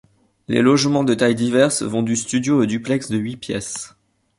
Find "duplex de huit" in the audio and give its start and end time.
2.65-3.37